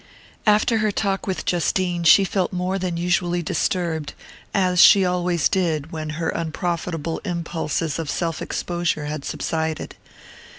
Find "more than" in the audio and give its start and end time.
2.51-2.97